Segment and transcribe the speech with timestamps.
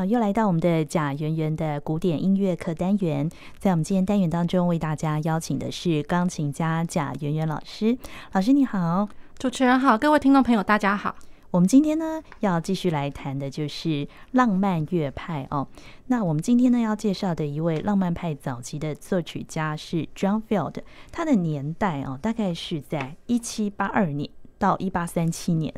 [0.00, 3.28] 好，又来到我们的贾圆圆的古典音乐课单元。
[3.58, 7.98] 在我们今天单元当中，为大家邀请的是钢琴家贾圆圆老师。
[8.32, 9.06] 老师你好，
[9.38, 11.14] 主持人好，各位听众朋友大家好。
[11.50, 15.68] 我们今天呢要继续来谈的就是浪漫乐派哦。
[16.06, 20.76] 那我们今天呢要介绍的一位浪漫派早期的作曲家是 John Field，
[21.12, 25.74] 他的年代哦大概是在一七八二年到一八三七年。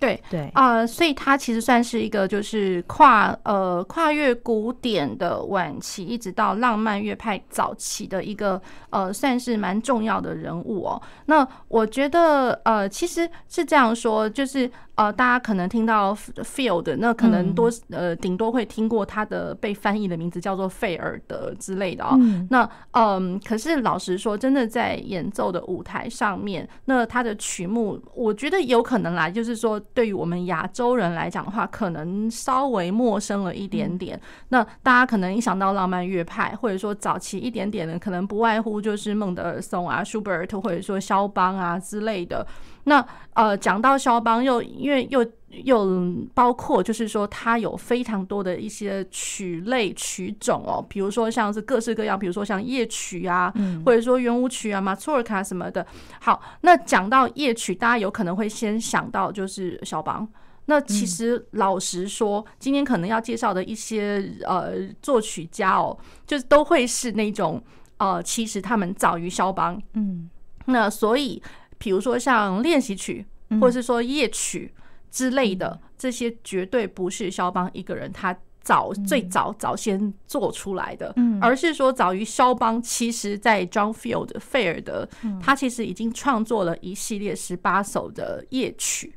[0.00, 11.00] 对对啊、呃，所以它其实算是一个就是跨呃跨越古典的晚期，一直到浪漫乐派早期的一个呃算是蛮重要的人物哦。
[11.26, 14.68] 那我觉得呃其实是这样说，就是。
[15.00, 22.20] 呃，大家可能听到 Field，那可能多呃，顶多会听过他的被翻译的名字叫做费尔德之类的哦。
[22.50, 34.20] 那嗯，可是老实说，真的在演奏的舞台上面，那他的曲目，我觉得有可能来，就是说对于我们亚洲人来讲的话，可能稍微陌生了一点点。
[34.50, 42.46] 那大家可能一想到浪漫乐派，或者说早期一点点的，可能不外乎就是孟德尔松啊、舒伯特，或者说肖邦啊之类的。
[42.84, 45.24] 那呃，讲到肖邦，又因为又
[45.64, 53.52] 又包括，就是说他有非常多的一些曲类曲种哦，比如说像是各式各样，比如说像夜曲啊，
[53.84, 55.86] 或者说圆舞曲啊、马祖尔卡什么的。
[56.20, 60.26] 好，那讲到夜曲，大家有可能会先想到就是肖邦。
[60.64, 67.62] 那其实老实说，今天可能要介绍的一些呃作曲家哦，就是都会是那种
[67.98, 69.80] 呃，其实他们早于肖邦。
[69.92, 70.30] 嗯，
[70.66, 71.42] 那所以。
[71.80, 73.26] 比如说像练习曲，
[73.60, 74.72] 或者是说夜曲
[75.10, 85.08] 之类的，这些绝对不是肖邦一个人他早最早早先做出来的，而是说早于肖邦，其实在 John Field 费尔德，
[85.40, 89.16] 他其实已经创作了一系列十八首的夜曲。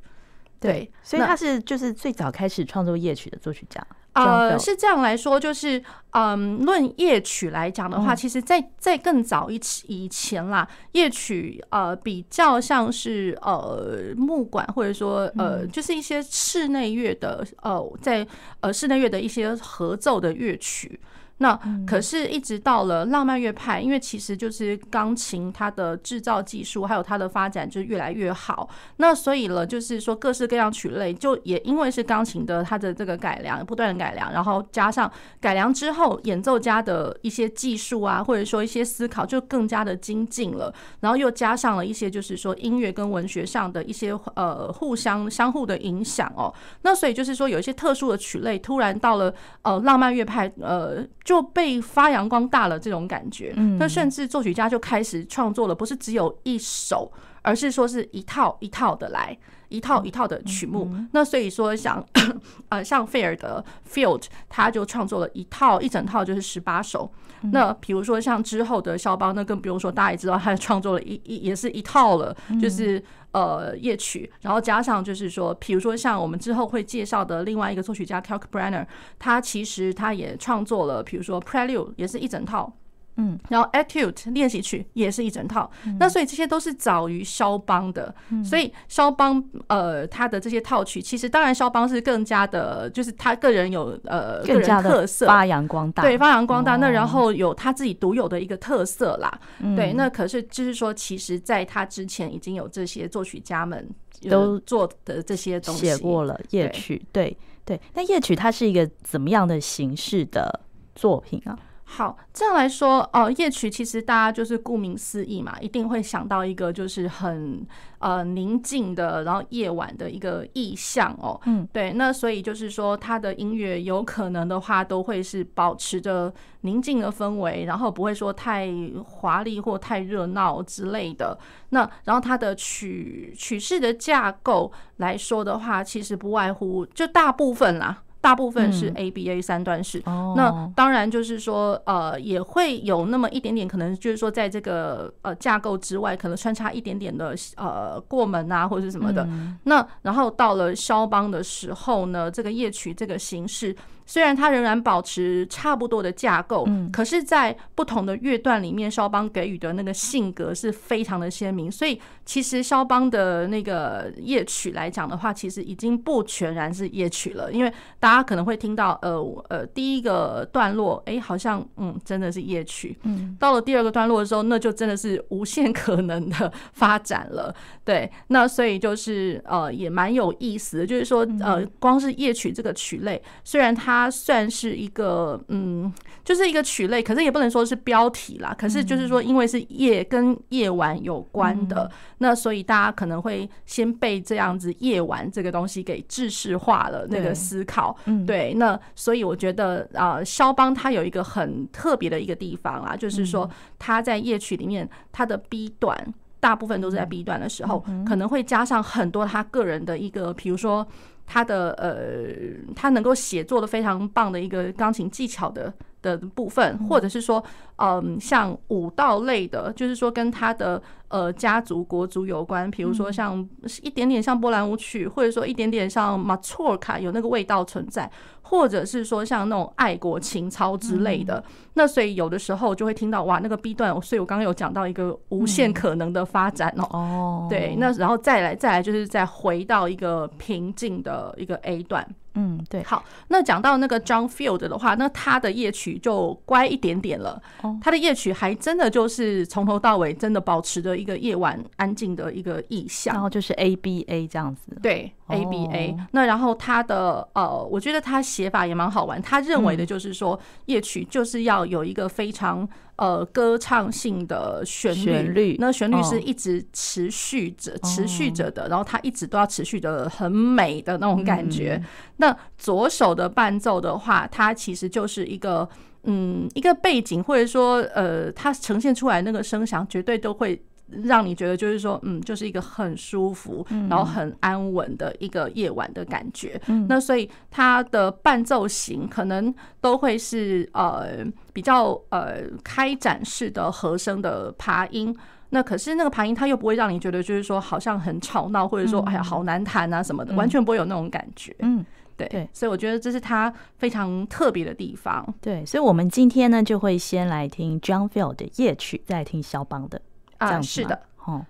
[0.61, 3.85] 对，所以他是就是最早开始创作夜曲的作曲家。
[4.13, 18.25] 呃，是这样来说，就是嗯，论夜曲来讲的话，其实在在更早一期以前啦，夜曲呃比较像是呃木管或者说呃就是一些室内乐的呃在
[18.59, 20.99] 呃室内乐的一些合奏的乐曲。
[21.39, 28.69] 那可是，一直到了浪漫乐派，因为其实就是钢琴它的制造技术还有它的发展就越来越好。
[28.97, 35.11] 那所以了，就是说各式各样曲类，就也因为是钢琴的它的这个改良，不断的改良，然后加上
[35.41, 40.73] 改良之后，演奏家的一些技术啊，或者说一些思考就更加的精进了。
[41.01, 46.53] 然后又加上了一些就是说音乐跟文学上的一些呃互相相互的影响哦。
[46.83, 49.33] 那所以就是说有一些特殊的曲类，突然到了
[49.63, 51.03] 呃浪漫乐派呃。
[51.23, 57.11] 就被发扬光大了这种感觉，那甚至作曲家就开始创作了，不是只有一首，
[57.41, 59.37] 而是说是一套一套的来，
[59.73, 60.89] 一套一套的曲目。
[61.11, 62.05] 那所以说像
[62.69, 67.11] 呃像费尔的 Field，他就创作了一套一整套就是十八首。
[67.51, 73.03] 那比如说像之后的肖邦，那更不用说，大家也知道他创作了一一也是一套了，就是。
[73.33, 78.85] 呃，夜曲，然后加上就是说，比如说像我们之后会介绍的另外一个作曲家 Kalkbrenner，
[79.17, 82.71] 他其实他也创作了，比如说 Prelude 也是一整套。
[83.17, 85.69] 嗯，然后 Etude 练习曲也是一整套，
[85.99, 88.13] 那所以这些都是早于肖邦的，
[88.43, 95.27] 所以肖邦呃他的这些套曲，其实当然肖邦是更加的，就是他个人有呃个人特色。
[95.27, 99.39] 发扬光大，对发扬光大，那然后有他自己独有的一个特色啦，
[99.75, 103.89] 对，那可是就是说，其实在他之前已经有这些作曲家们
[104.29, 105.85] 都做的这些东西。
[105.85, 107.35] 写过了夜曲，对
[107.65, 110.61] 对，那夜曲它是一个怎么样的形式的
[110.95, 111.57] 作品啊？
[111.95, 117.63] 好，这样来说，哦，夜曲其实大家就是顾名思义嘛，一定会想到一个就是很
[117.99, 121.39] 呃宁静的，然后夜晚的一个意象哦。
[121.45, 128.73] 嗯，对，那所以就是说，它的音乐有可能的话，都会是保持着宁静的氛围，然后不会说太
[129.05, 131.37] 华丽或太热闹之类的。
[131.69, 138.01] 那然后它的曲曲式的架构来说的话，其实不外乎就大部分啦。
[138.23, 149.27] 大部分是 ABA 三段式，那当然就是说，呃，也会有那么一点点，可能就是说，在这个呃架构之外，可能穿插一点点的呃过门啊，或者是什么的。
[149.65, 153.75] 那然后到了肖邦的时候呢，这个夜曲这个形式。
[154.05, 177.53] 虽然它仍然保持差不多的架构，嗯，可是，在不同的乐段里面，肖邦给予的那个性格是非常的鲜明，所以其实肖邦的那个夜曲来讲的话，其实已经不全然是夜曲了，因为大家可能会听到，呃呃，第一个段落，哎，好像嗯，真的是夜曲，嗯，到了第二个段落的时候，那就真的是无限可能的发展了，
[177.83, 185.91] 对，那所以就是呃，也蛮有意思的，就是说呃，光是夜曲这个曲类，虽然它算是一个嗯，
[186.23, 191.91] 就是一个曲类，可是也不能说是标题啦，可是就是说，因为是夜跟夜晚有关的。
[192.23, 197.93] 那所以大家可能会先被这样子夜晚这个东西给制式化了那个思考，
[198.25, 205.93] 对，那所以我觉得啊，肖邦他有一个很特别的一个地方啊，就是说他在夜曲里面他的 B 段
[206.39, 210.87] 大部分都是在 B 段的时候，可能会加上很多他个人的一个，比如说
[211.25, 215.73] 他的呃，他能够写作的非常棒的一个钢琴技巧的。
[216.03, 217.41] 的部分，或者是说，
[217.77, 220.83] 嗯，像舞蹈类的，就是说跟他的
[221.13, 223.47] 呃家族国族有关，比如说像
[223.83, 228.09] 一点点像波兰舞曲，或者说一点点像马祖尔卡有那个味道存在，
[228.41, 231.43] 或者是说像那种爱国情操之类的。
[231.75, 236.87] 那所以有的时候就会听到哇，那个 B 段，所以我刚刚有讲到一个无限可能的发展哦。
[236.89, 242.07] 哦，对，那然后再来再来就是再回到一个平静的一个 A 段。
[242.35, 242.81] 嗯，对。
[242.83, 247.39] 好，那讲到那个 John Field 的话，那他的夜曲就乖一点点了。
[247.61, 254.75] 哦，他的夜曲还真的就是从头到尾真的保持着一个夜晚安静的一个意象，然后就是 A B A 这样子。
[254.81, 255.95] 对，A B A。
[256.11, 259.21] 那然后他的呃，我觉得他写法也蛮好玩。
[259.21, 262.67] 他认为的就是说，夜曲就是要有一个非常。
[262.95, 271.83] 呃，歌唱性的旋律，旋律，那旋律是一直持续着、持续着的，然后它一直都要持续的很美的那种感觉。
[272.17, 275.67] 那左手的伴奏的话，它其实就是一个，
[276.03, 280.63] 嗯，一个背景，或者说，呃，它呈现出来那个声响，绝对都会。
[281.03, 286.59] 让你觉得就是说，嗯，就是一个很舒服，然后很安稳的一个夜晚的感觉。
[286.87, 295.15] 那所以它的伴奏型可能都会是呃比较呃开展式的和声的爬音。
[295.49, 301.55] 那可是那个爬音，它又不会让你觉得就是说好像很吵闹，或者说哎呀好难弹啊什么的，完全不会有那种感觉。
[301.59, 301.85] 嗯，
[302.17, 305.23] 对对，所以我觉得这是它非常特别的地方。
[305.39, 310.01] 对，所以我们今天呢就会先来听 John Field 的夜曲，再听肖邦的。
[310.45, 311.01] 啊，是的，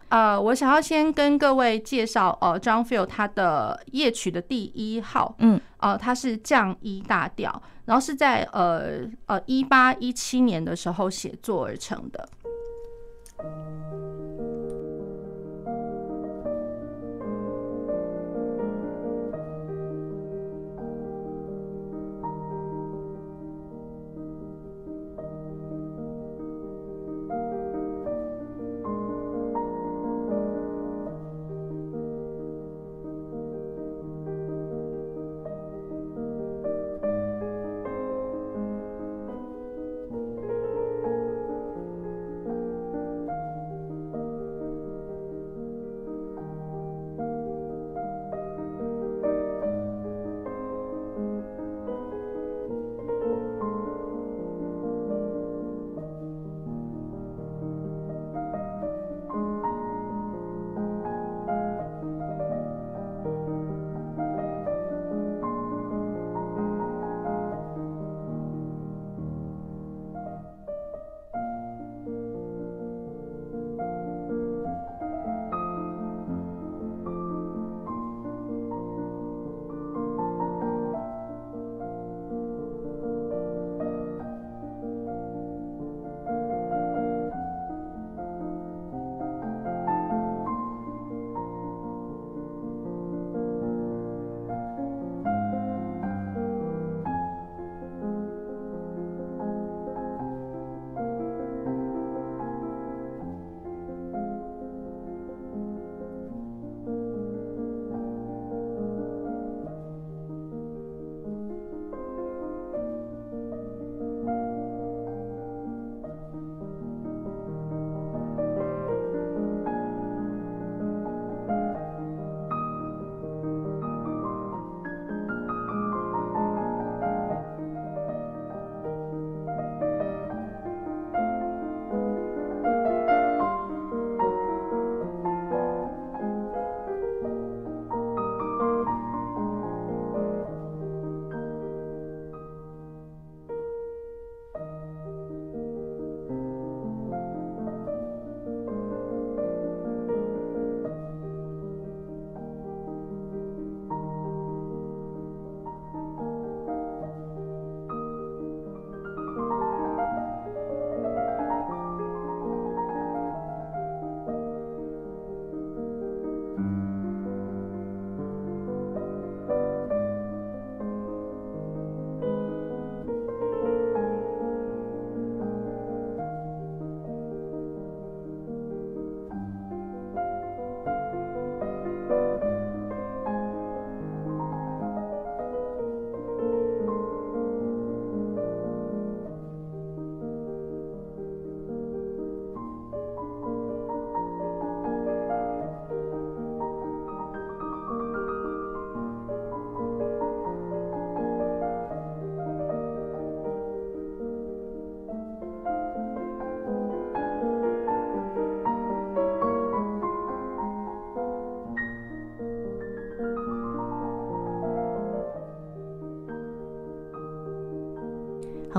[0.10, 12.30] 呃，我想要先跟各位介绍，呃，John Field 他的夜曲的第一号，嗯，呃，它是降一大调，然后是在呃呃一八一七年的时候写作而成的。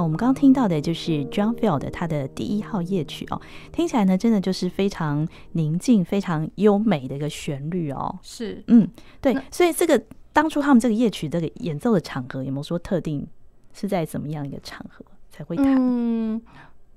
[0.04, 3.40] 我们刚刚听到的就是 John Field 他的第一号夜曲哦，
[3.72, 8.18] 听起来呢，真的就是非常宁静、非常优美的一个旋律哦。
[8.22, 8.86] 是，嗯，
[9.20, 10.00] 对，所以这个
[10.32, 13.26] 当初他们这个夜曲这个演奏的场合有没有说特定
[13.72, 15.74] 是在怎么样一个场合才会弹？
[15.78, 16.42] 嗯，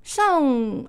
[0.03, 0.43] 像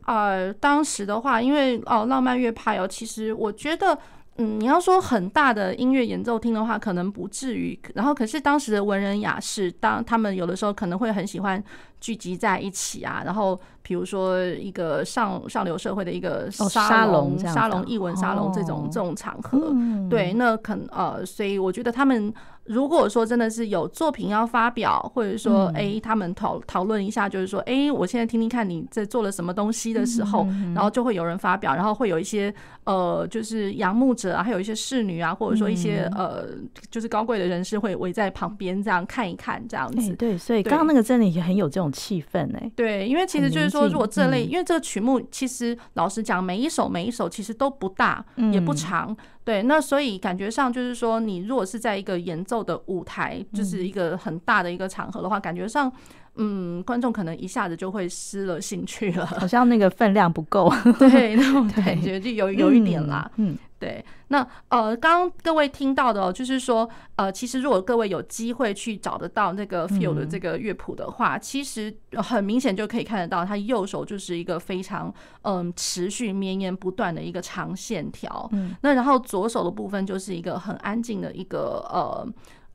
[0.04, 3.98] 呃当时的话，因为哦浪漫乐派哦，其实我觉得。
[4.38, 7.78] 嗯，你要说很大的音乐演奏厅的话，可能不至于。
[7.94, 11.62] 然后，可是当时的文人雅士，当他们有的时候可能会很喜欢
[12.00, 13.22] 聚集在一起啊。
[13.24, 19.72] 然后，比如说一个上上流社会的一个沙龙、沙龙艺文沙龙这种这种场合，
[20.08, 22.32] 对，那可能呃，所以我觉得他们。
[22.68, 36.46] 如果说真的是有作品要发表，或者说哎、欸，他们讨讨论一下，就是说哎、欸，我现在听听看你在做了什么东西的时候，然后就会有人发表，然后会有一些呃，就是仰慕者啊，还有一些侍女啊，或者说一些呃，
[36.90, 40.14] 就是高贵的人士会围在旁边这样看一看这样子。
[40.16, 42.70] 对，所以刚刚那个真的也很有这种气氛哎。
[42.76, 49.16] 对，因为其实就是说，如果这类，因为这个曲目其实老实讲，每一首每一首其实都不大，也不长。
[49.48, 55.90] 对，那所以感觉上就是说，你如果是在一个演奏的舞台，就是一个很大的一个场合的话，感觉上，
[56.38, 63.56] 嗯，观众可能一下子就会失了兴趣了，好像那个分量不够， 对，那种感觉就有有一点啦，嗯。
[63.80, 82.26] 对，那呃，刚刚各位听到的哦，就是说，呃，其实如果各位有机会去找得到那个 Field 的这个乐谱的话，嗯、其实很明显就可以看得到，他右手就是一个非常嗯、呃、持续绵延不断的一个长线条，嗯，那然后左手的部分就是一个很安静的一个呃。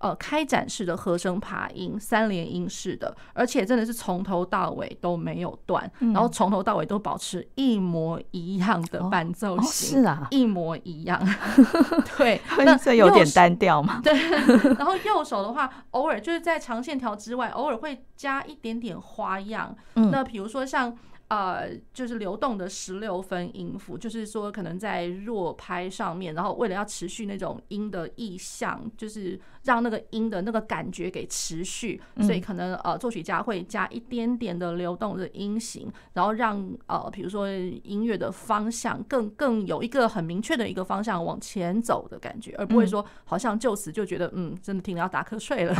[0.03, 11.17] 呃，开展式的和声爬音，三连音式的，而且真的是从头到尾都没有断，嗯、然后从头到尾都保持一模一样的伴奏型，是啊，一模一样。
[12.17, 14.01] 对， 那这有点单调嘛？
[14.03, 14.13] 对。
[14.73, 19.73] 然后右手的话，偶尔就是在长线条之外，偶尔会加一点点花样。
[19.95, 20.93] 嗯、那比如说像。
[21.29, 45.75] 呃，就是流动的十六分音符，就是说可能在弱拍上面，然后为了要持续那种音的意象，就是让那个音的那个感觉给持续，所以可能呃作曲家会加一点点的流动的音型，然后让呃比如说音乐的方向更更有一个很明确的一个方向往前走的感觉，而不会说好像就此就觉得嗯真的听了要打瞌睡了。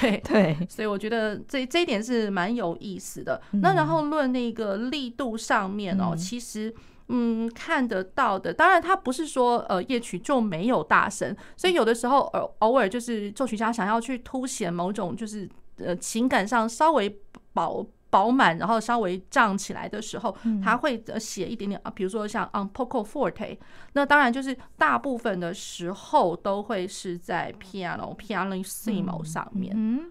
[0.00, 3.40] 对 对，所以我觉得这这一点是蛮有意思的。
[3.52, 4.74] 那然后论那个。
[4.84, 6.74] 力度上面哦，其实
[7.08, 17.20] 嗯看得到的，当然他不是说呃夜曲就没有大声，所以有的时候偶偶尔就是作曲家想要去凸显某种就是呃情感上稍微
[17.52, 23.58] 饱饱满，然后稍微胀起来的时候，他会写一点点啊，比如说像 on poco forte，
[23.92, 30.10] 那当然就是大部分的时候都会是在 piano pianissimo 上面，嗯，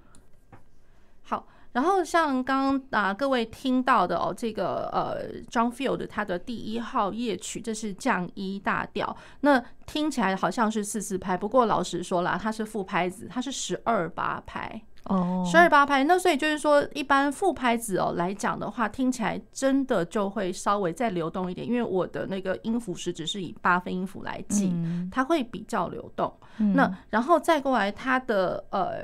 [1.24, 1.48] 好。
[1.74, 14.82] 然后像刚刚啊各位听到的哦，这个呃 John Field 他的第一号夜曲，这是降一大调，那听起来好像是四四拍，不过老实说啦，它是副拍子，它是十二八拍。
[15.06, 24.74] 哦，十二八拍，那所以就是说，一般副拍子哦来讲的话，听起来真的就会稍微再流动一点，因为我的那个音符时只是以八分音符来记，
[25.12, 26.34] 它会比较流动。
[26.74, 29.04] 那然后再过来，它的呃，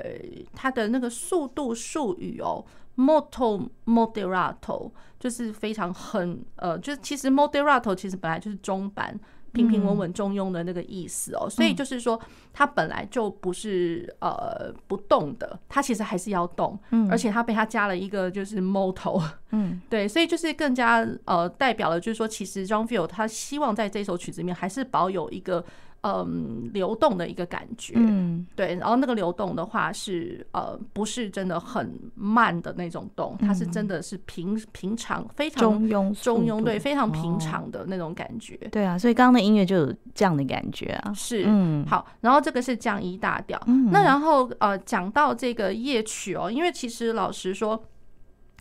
[0.54, 2.64] 它的那个速度术语哦
[2.96, 9.20] ，molto moderato，就是非常很呃，就是其实 moderato 其实本来就是中板。
[9.54, 12.20] 平平稳稳中庸的那个意思哦，所以就是说，
[12.54, 16.78] 它本来就不是呃不动的，它其实还是要动，
[17.10, 25.66] 而且它被它加了一个就是 molto，嗯，对，所以就是更加呃代表了，就是说，其实 John Field 他希望在这首曲子里面还是保有一个。
[26.02, 38.56] 嗯，流动的一个感觉，嗯，对，然后那个流动的话是呃，不是真的很慢的那种动，它是真的是平平常非常中庸中庸，对，非常平常的那种感觉。
[38.72, 41.14] 对啊，所以刚刚的音乐就有这样的感觉啊。
[41.14, 47.84] 是，嗯，好，然后这个是降一大调，那然后呃，讲到这个夜曲哦，因为其实老实说，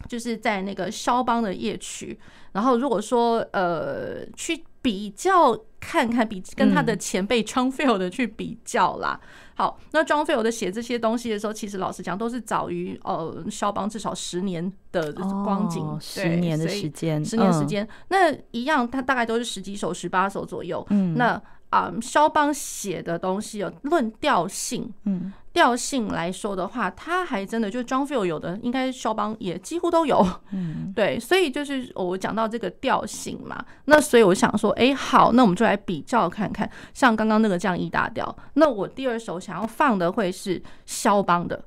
[0.08, 2.18] 就是在那个肖邦的夜曲，
[2.50, 4.64] 然后如果说呃去。
[4.80, 9.20] 比较看看比跟他的前辈 John Field 的去比较啦。
[9.54, 17.88] 好，那 John Field 的写这些东西的时候，其实老实讲都是早于呃肖邦至少十年的光景，十年的时间，十年时间。
[18.08, 20.86] 那一样，他大概都是十几首、十八首左右。
[20.90, 21.40] 嗯，那。
[21.70, 41.62] 啊，肖邦写的东西哦，论调性，嗯，调性来说的话，他还真的就 John Field 有的，应该肖邦也几乎都有，嗯，对，所以就是我讲到这个调性嘛，那所以我想说，哎，好，那我们就来比较看看，像刚刚那个这样 E 大调，那我第二首想要放的会是肖邦的。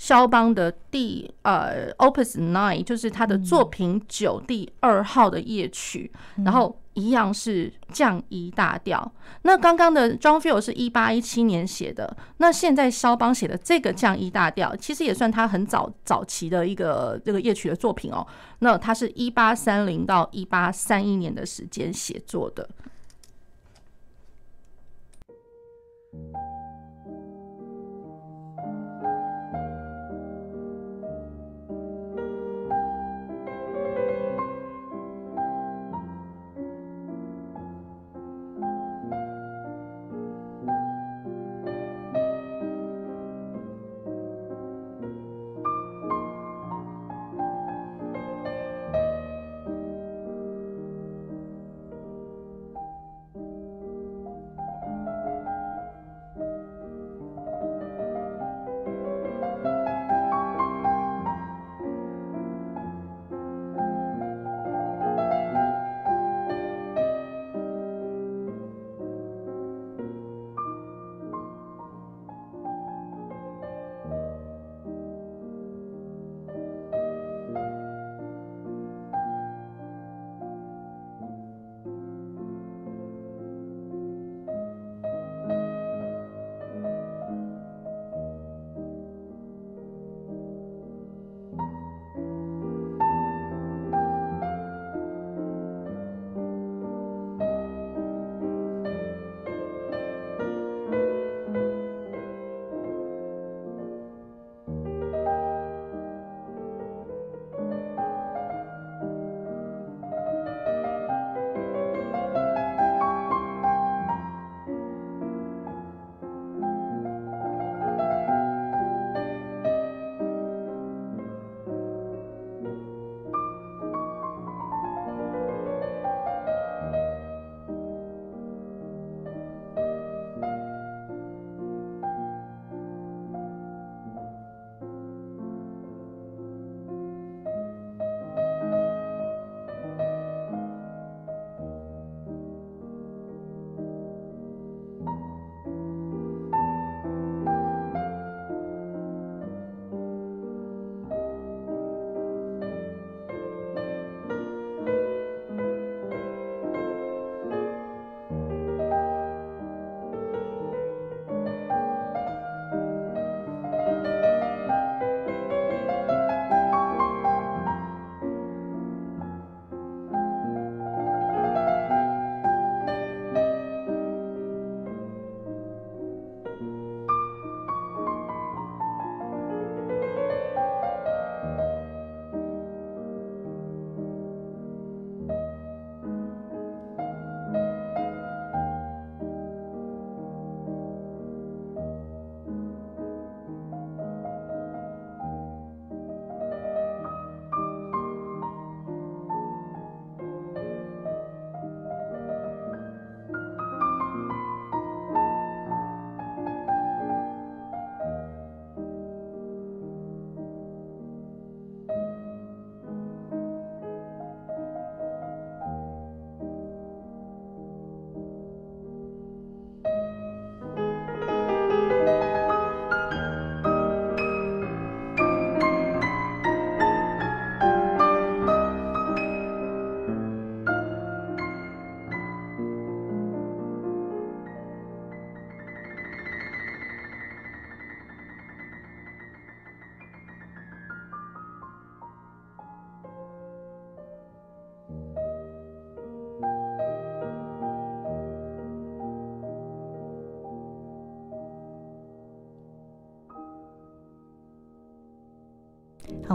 [0.00, 9.12] 肖邦的第呃 Opus Nine，就是他的作品九第二号的夜曲，嗯、然后一样是降一大调。
[9.42, 18.26] 那刚刚的 John Field 是一八一七年写的，那现在肖邦写的这个降一大调，其实也算他很早早期的一个这个夜曲的作品哦。
[18.60, 22.66] 那他是一八三零到一八三一年的时间写作的。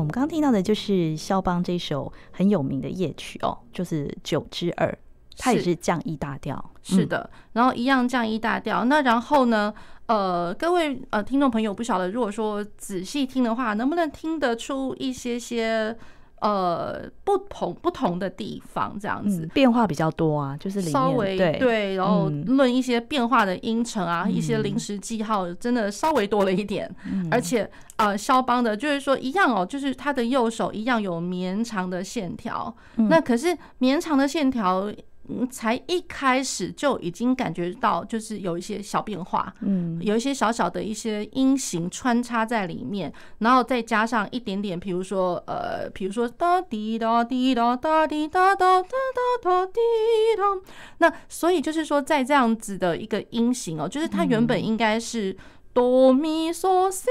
[0.06, 4.98] 们刚刚听到的就是肖邦这首很有名的夜曲哦，就是九之二，
[5.38, 8.86] 它也是降 E 大调，是，是的，然后一样降 E 大调。
[8.86, 9.74] 那然后呢，
[10.06, 15.98] 呃，各位呃听众朋友不晓得，如果说仔细听的话，能不能听得出一些些？
[16.46, 26.88] 呃，不同不同的地方这样子，嗯、变化比较多啊，就是稍微对，对，然后论一些变化的音程啊，嗯、一些临时记号，真的稍微多了一点。
[27.12, 32.72] 嗯、而且呃，肖邦的就是说一样哦，就是他的右手一样有绵长的线条。
[32.98, 34.88] 嗯、那可是绵长的线条
[35.28, 48.90] 嗯，才一开始就已经感觉到，就是有一些小变化，嗯，有一些小小的一些音型穿插在里面，然后再加上一点点，比如说，呃，比如说哒滴哒滴哒哒滴哒哒哒
[49.42, 49.80] 哒滴
[50.38, 50.44] 哒，
[51.00, 55.36] 那所以就是说，在这样子的一个音型哦，就是它原本应该是。
[55.76, 57.10] 哆咪嗦西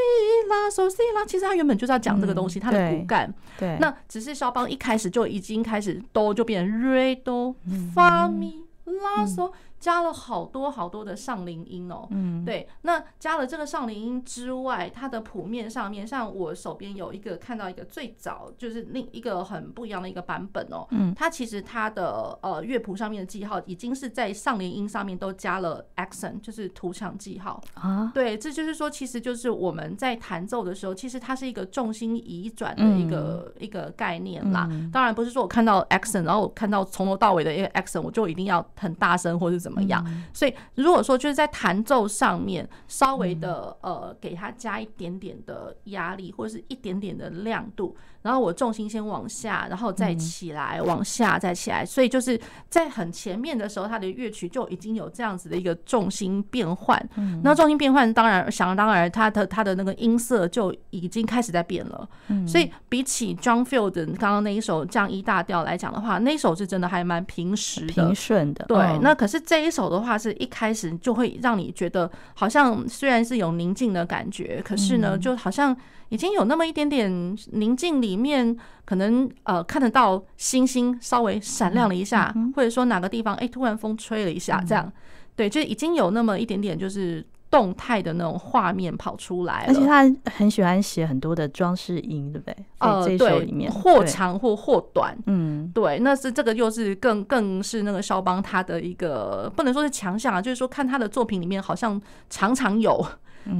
[0.48, 3.30] 拉嗦西拉，其实他原本就是要讲这个东西，它的骨干。
[3.58, 7.54] 对，那只是肖邦一开始就已经开始哆就变成瑞哆
[7.94, 9.52] 发咪拉嗦。
[9.84, 27.62] 加了好多好多的上林音哦，嗯，对，那加了这个上林音之外，它的谱面上面，像我手边有一个看到一个最早就是另一个很不一样的一个版本哦，嗯，它其实它的呃乐谱上面的记号已经是在上林音上面都加了 accent，就是图强记号。
[27.74, 34.66] 啊，对，这就是说，其实就是我们在弹奏的时候，其实它是一个重心移转的一个、嗯、一个概念啦。
[34.90, 39.73] 当然不是说我看到 accent，然后我看到从头到尾的一个 accent，我就一定要很大声或者怎么。
[39.74, 40.04] 怎么样？
[40.32, 47.96] 所以如果说就是在弹奏上面稍微的呃，给它加一点点的压力，或者是一点点的亮度。
[48.24, 56.98] 然后我重心先往下，然后再起来，往下再起来，所以就是在很前面的时候，它的乐曲就已经有这样子的一个重心变换。
[57.42, 62.08] 那重心变换，当然想当然，它的它的那个音色就已经开始在变了。
[62.48, 68.64] 所以比起 John Field 刚刚那一首降一大调来讲的话，那一首是真的还蛮平实的、平顺的。
[68.66, 75.76] 对，那可是这一首的话，是一开始就会让你觉得好像虽然是有宁静的感觉，可是呢，就好像。
[76.10, 77.10] 已经有那么一点点
[77.52, 84.92] 宁静，里面可能呃看得到星星稍微闪亮了一下，或者说哪个地方哎突然风吹了一下，这样，
[85.36, 89.64] 对，就已经有那么一点点就是动态的那种画面跑出来。
[89.68, 92.56] 而且他很喜欢写很多的装饰音，对不对？
[92.78, 103.04] 呃，这首里面或长或或短，嗯，对，那是这个又是更更是那个肖邦他的一个不能说是强项啊，就是说看他的作品里面好像常常有。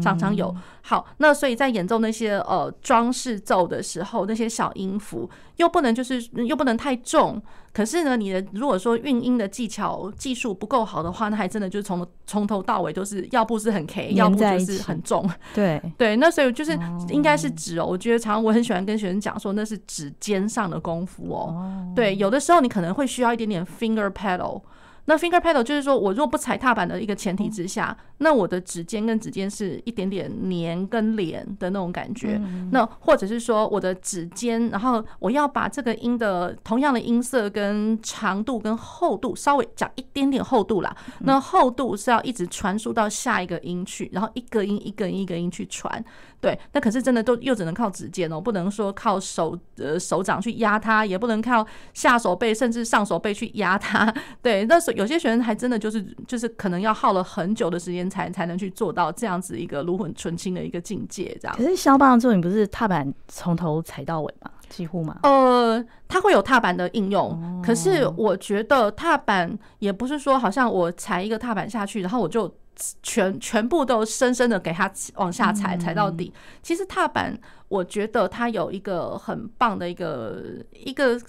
[0.02, 7.40] 常常有好，那所以在演奏那些呃装饰奏的时候，那些小音符又不能就是又不能太重，
[7.72, 15.28] 可是呢，你的如果说运音的技巧技术不够好的话，那还真的就是从从头到尾都是要不是很 K，要不就是很重。
[15.54, 21.92] 对对，那所以就是应该是指哦，我觉得常常我很喜欢跟学生讲说，那是指尖上的功夫哦。
[21.94, 24.60] 对，有的时候你可能会需要一点点 finger pedal。
[25.06, 32.40] 那 finger pedal 就是说，我若不踩踏板的一个前提之下，那我的指尖跟指尖是一点点黏跟连的那种感觉。
[32.70, 40.96] 那或者是说，我的指尖，然后我要把这个音的同样的音色跟长度跟厚度稍微讲一点点厚度啦。
[41.20, 46.02] 那厚度是要一直传输到下一个音去，然后一个音一个音一个音去传。
[46.44, 54.12] 对，那可是真的都又只能靠指尖哦，不能说靠手呃手掌去压它，也不能靠下手背甚至上手背去压它。
[54.42, 61.56] 对，那有些学生还真的就是就是可能要耗了很久的时间才才能去做到这样子一个炉火纯青的一个境界，这样。
[61.56, 64.50] 可是肖邦的作品不是踏板从头踩到尾吗？
[64.68, 65.20] 几乎吗？
[65.22, 72.54] 呃，它会有踏板的应用，可是我觉得踏板也不是说好像我踩一个踏板下去，然后我就。
[73.02, 76.32] 全全部都深深的给它往下踩，踩到底。
[76.62, 81.20] 其实踏板，我觉得它有一个很棒的一个一个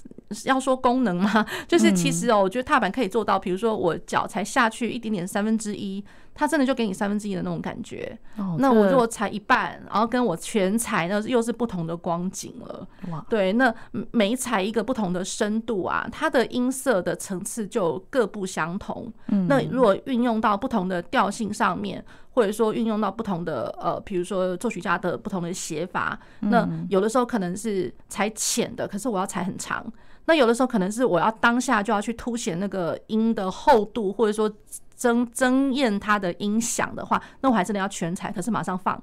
[0.45, 6.03] 要说功能嘛， 就是其实哦，我觉得踏板可以做到，比如说我脚才下去一点点三分之一。
[6.37, 8.15] 它真的就给你三分之一的那种感觉。
[8.59, 12.85] 那我如果裁一半，然后跟我全裁，那又是不同的光景了。
[13.29, 13.73] 对，那
[14.11, 19.11] 每裁一个不同的深度啊，它的音色的层次就各不相同。
[19.47, 29.85] 那如果运用到不同的调性上面，或者说运用到不同的呃，比如说作曲家的不同的写法，那有的时候可能是裁浅的，可是我要裁很长。
[30.25, 34.53] 那有的时候可能是我要当下就要去凸显那个音的厚度，或者说。
[34.95, 39.01] 增增艳它的音响的话，那我还真的要全彩，可是马上放。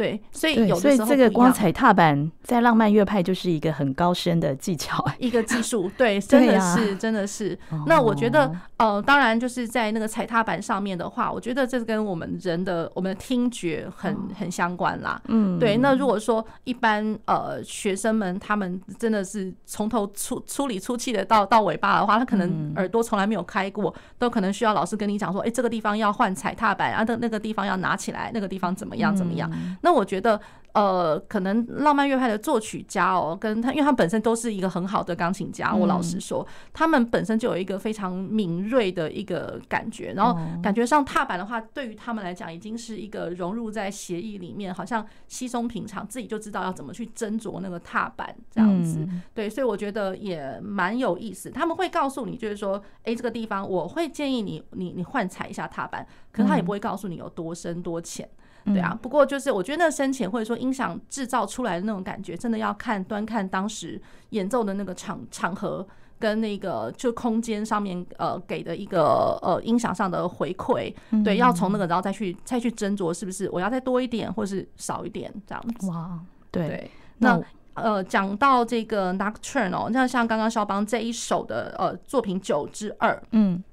[0.00, 5.90] 对，所以有的时候这个光踩踏板在浪漫乐派就是一个很高深的技巧，一个技术。
[5.98, 7.58] 对，真的是，真的是。
[7.84, 15.20] 那我觉得，呃，当然就是在那个踩踏板上面的话，我觉得这跟我们人的我们的听觉很很相关啦。
[15.28, 15.76] 嗯，对。
[15.76, 29.50] 那如果说一般呃学生们他们真的是从头出出里出气的到到尾巴的话，他可能耳朵从来没有开过，都可能需要老师跟你讲说，哎，这个地方要换踩踏板啊，那那个地方要拿起来，那个地方怎么样怎么样。
[29.82, 30.40] 那那我觉得。
[30.72, 35.74] 呃，可能浪漫乐派的作曲家哦，跟他，因为他本身都是一个很好的钢琴家。
[35.74, 49.04] 我老实说，他们本身就有一个非常敏锐的一个感觉，然后感觉上踏板的话，对于他们来讲，已经是一个融入在协议里面，好像稀松平常，自己就知道要怎么去斟酌那个踏板这样子。
[49.34, 51.50] 对，所以我觉得也蛮有意思。
[51.50, 58.28] 他们会告诉你，就是说，哎，这个地方我会建议你，你你换踩一下踏板，可是他也不会告诉你有多深多浅。
[58.66, 65.86] 对啊，不过就是我觉得那个深浅或者说音响制造出来的那种感觉，真的要看端看当时演奏的那个场场合
[66.18, 70.94] 跟那个就空间上面呃给的一个呃音响上的回馈，
[71.24, 75.88] 对，要从那个然后再去再去斟酌是不是我要再多一点或是少一点这样子。
[75.88, 76.20] 哇，
[76.50, 77.40] 对，对那
[77.74, 83.64] 呃讲到这个 Nocturne 哦，那像刚刚肖邦这一首的呃作品九之二，嗯，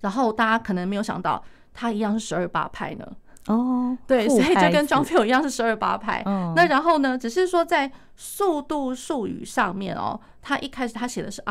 [0.00, 3.06] 然后大家可能没有想到，它一样是十二八拍呢。
[3.46, 6.22] 哦，对，所以就跟 John Peel 一样是十二八拍。
[6.54, 11.42] 那然后呢，只是说在速度术语上面哦，他一开始他写的是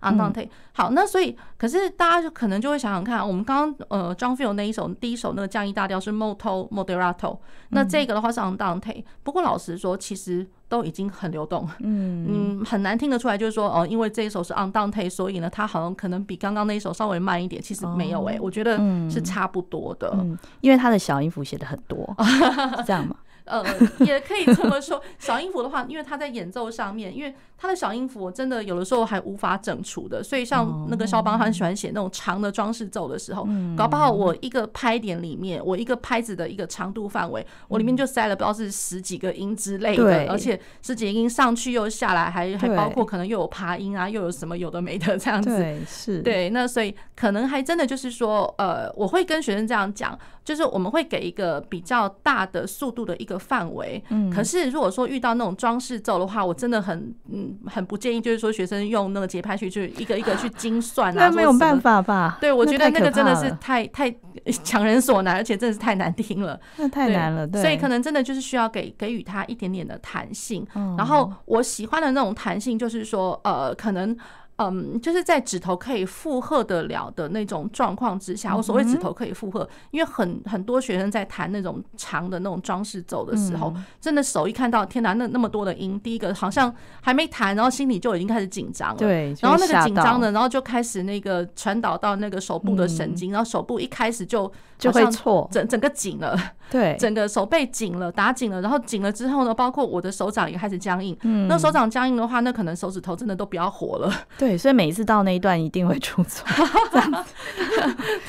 [0.00, 0.48] Andante，Andante。
[0.72, 7.38] 好，那所以可是大家就可能就会想想看，我们刚刚呃 John f i e l 那一首第一首那个降 E 大调是 Molto Moderato，
[7.70, 9.04] 那这个的话是 Andante。
[9.22, 10.46] 不过老实说，其实。
[10.70, 17.62] 都已经很流动， 嗯，很难听得出来，就是说，哦，因为这一首是 Andante，所以呢，它好像可能比刚刚那一首稍微慢一点。
[17.62, 18.76] 其实没有诶、欸，我觉得
[19.08, 20.14] 是差不多的，
[20.60, 22.14] 因为它的小音符写的很多，
[22.76, 23.16] 是这样吗？
[23.48, 23.64] 呃，
[24.00, 25.02] 也可以这么说。
[25.18, 53.37] 小音符的话，因为他在演奏上面，因为他的小音符真的有的时候还无法整除的，所以像那个肖邦他很喜欢写那种长的装饰奏的时候，搞不好我一个拍点里面，我一个拍子的一个长度范围，我里面就塞了不知道是十几个音之类的，而且十几个音上去又下来，还还包括可能又有爬音啊，又有什么有的没的这样子，对，是，对，那所以可能还真的就是说，呃，我会跟学生这样讲，就是我们会给一个比较大的速度的一个。
[53.38, 62.38] 范围，嗯，可是如果说遇到那种装饰奏的话，我真的很嗯很不建议，就是说学生用那个节拍器去一个一个去精算啊，那没有办法吧？
[62.40, 64.12] 对，我觉得那个真的是太太
[64.64, 70.66] 强人所难，而且真的是太难听了，那太难了，对，所以可能真的就是需要给给予他一点点的弹性。
[70.96, 74.16] 然后我喜欢的那种弹性，就是说呃，可能。
[74.58, 88.96] 嗯，就是在指头可以负荷得了的那种状况之下，我所谓指头可以负荷，因为很很多学生在弹那种长的那种装饰奏的时候，真的手一看到天哪，那那么多的音，第一个好像还没弹，然后心里就已经开始紧张了。
[88.96, 96.36] 对，然后那个紧张的，然后就开始那个传导到那个手部的神经，然后手部一开始就就会错，整整个紧了。
[96.70, 101.16] 对，整个手背紧了，打紧了，然后紧了之后呢，包括我的手掌也开始僵硬。
[101.22, 104.12] 嗯，那手掌僵硬的话，那可能手指头真的都不要活了。
[104.36, 106.46] 对，所以每一次到那一段一定会出错。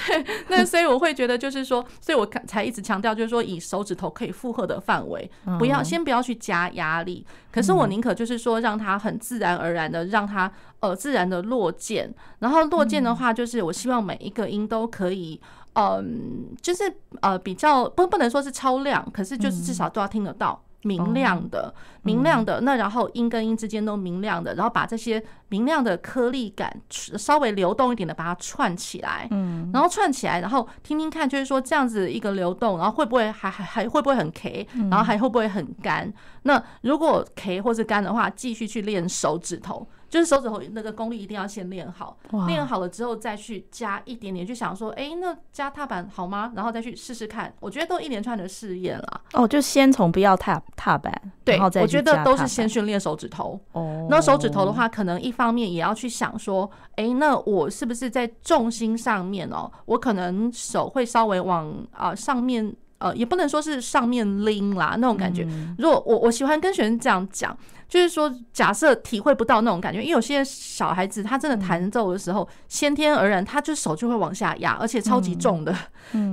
[0.07, 7.25] 对，那所以我会觉得就是说，所以我才一直强调，就是说以手指头可以负荷的范围，不要先不要去加压力。
[7.51, 12.13] 可是我宁可就是说，让它很自然而然的，让它呃自然的落键。
[12.39, 15.39] 然后落键的话，就是我希望每一个音都可以。
[15.73, 22.61] 嗯，就是呃，比较不不能说是超量，可是就是至少都要听得到，明亮的，明亮的。
[22.61, 36.11] 那然后音跟音之间都明亮的，然后把这些明亮的颗粒感稍微流动一点的把它串起来，嗯，然后串起来，然后听听看，就是说这样子一个流动，然后会不会还还还会不会很 K，然后还会不会很干？
[36.43, 39.87] 那如果 K 或是干的话，继续去练手指头。
[40.09, 42.17] 就是手指头那个功力一定要先练好，
[42.47, 46.51] 练好了之后再去加一点点，去想说，哎，那加踏板好吗？
[46.55, 47.53] 然后再去试试看。
[47.59, 49.21] 我觉得都一连串的试验了。
[49.33, 51.13] 哦，就先从不要踏踏板，
[51.45, 53.59] 对，我觉得都是先训练手指头。
[53.73, 62.75] 哦，那手指头的话，可能一方面也要去想说，哎，那我是不是在重心上面哦，我可能手会稍微往啊上面。
[62.99, 65.47] 呃，也不能说是上面拎啦那种感觉。
[65.77, 67.57] 如果我我喜欢跟学生这样讲，
[67.89, 75.75] 就是说，假设体会不到那种感觉，因为有些小孩子他真的弹奏的时候，先天而然他就手就会往下压，而且超级重的。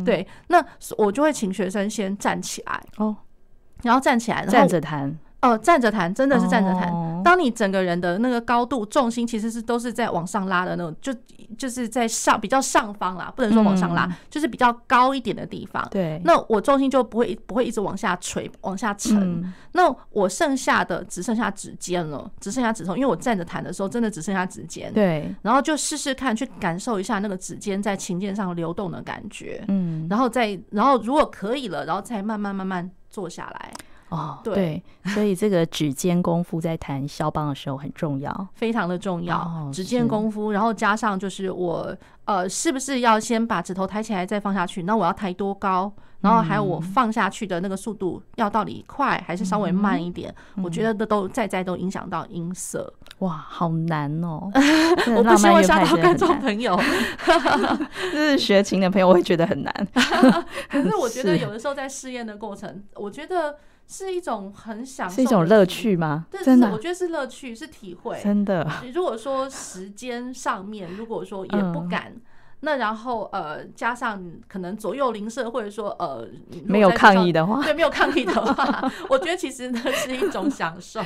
[0.04, 0.64] 对，那
[0.98, 3.16] 我就会请学生先站起来哦，
[3.82, 5.18] 然后站起来，站着弹。
[5.42, 6.92] 哦，站着弹真的是站着弹。
[7.22, 11.12] 当你整个人的那个高度重心其实是都是在往上拉的那种，就
[11.58, 15.86] 就是在上比较上方啦，不能说往上拉，就是比较高一点的地方。
[15.90, 19.52] 对，那我重心就不会不会一直往下垂往下沉。
[19.72, 24.92] 那我剩下的只剩下指尖了，只剩下指头，因为我站着弹的时候真的只剩下指尖。
[24.92, 29.62] 对，然后就试试看，去感受一下那个指尖在琴键上流动的感觉。
[29.68, 33.72] 嗯，然后再然后如果可以了，然后再慢慢慢慢坐下来。
[34.08, 39.36] 哦，对，所以这个指尖功夫在弹肖邦的时候很重要，非常的重要。
[39.36, 44.84] 哦、指尖功夫，然后加上就是我呃，是不是要先把指头抬起来再放下去？
[44.84, 45.92] 那我要抬多高？
[46.22, 50.34] 然后还有我放下去的那个速度要到底快还是稍微慢一点？
[50.56, 52.92] 嗯、我觉得这都在在都影响到音色。
[53.18, 54.50] 哇，好难哦！
[55.14, 56.76] 我不希望吓到观众朋友，
[58.12, 59.72] 就是学琴的朋友，我会觉得很难。
[60.68, 66.26] 可是我觉得有的时候在试验的过程，我觉得是一种很享受，是一种乐趣吗？
[66.44, 68.20] 真的，我觉得是乐趣，是体会。
[68.22, 72.12] 真的，如果说时间上面，如果说也不敢。
[72.14, 72.22] 嗯
[72.60, 76.26] 那然后呃，加上可能左右邻舍，或者说呃，
[76.64, 81.02] 没有抗议的话，对，没有抗议的话， 我觉得其实那是一种享受。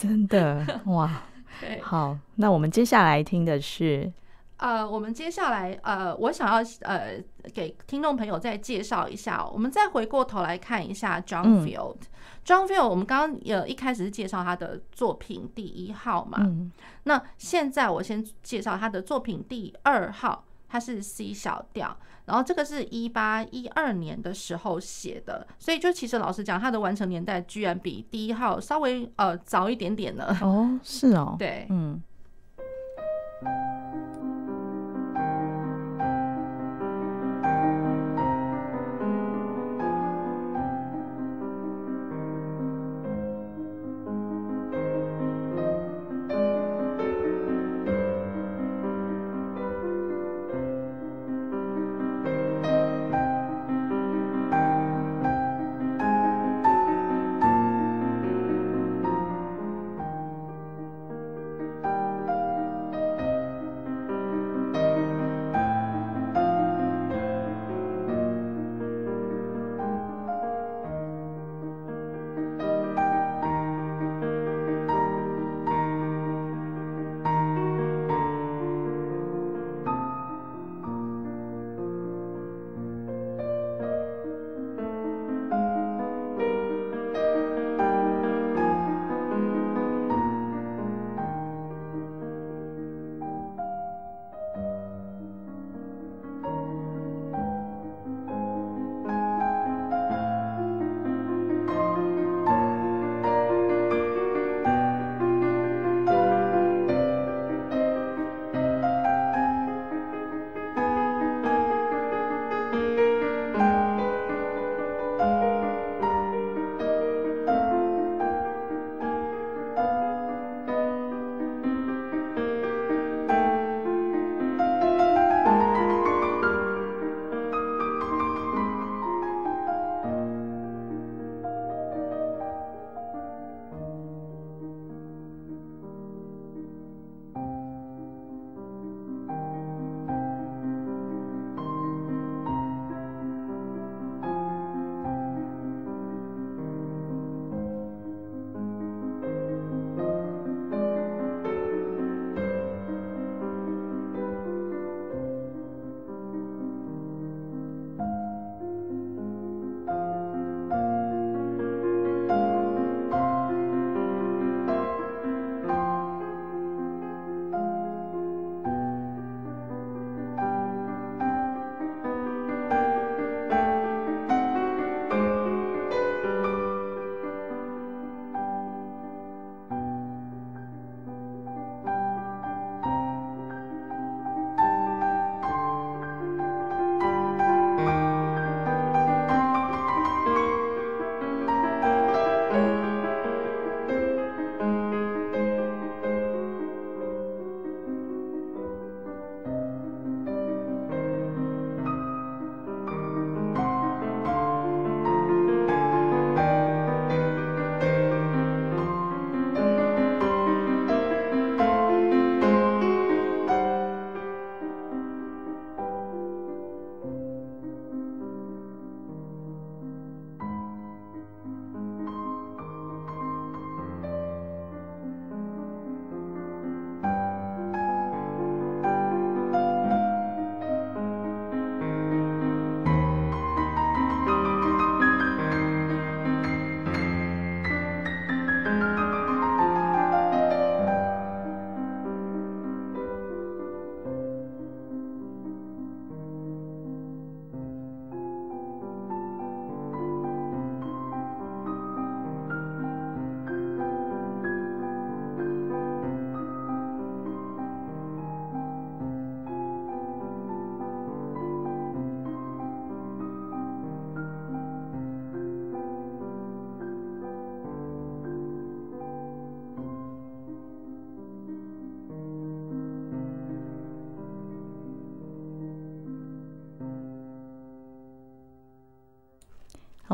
[0.00, 1.24] 真的哇，
[1.60, 4.10] 对，好，那我们接下来听的是，
[4.56, 11.96] 呃，我们接下来呃，我想要呃给听众朋友再介绍一下，我们再回过头来看一下 John Field。
[11.96, 12.06] 嗯、
[12.44, 16.70] John Field，我们刚刚呃一开始是介绍他的作品第一号嘛，嗯、
[17.04, 20.44] 那现在我先介绍他的作品第二号。
[20.66, 30.36] 它是 C 小调，然后这个是一八一二年的时候写的，所以就其实老实讲，他的完成年代居然比第一号稍微呃早一点点呢。
[30.40, 32.02] 哦，是哦，对，嗯。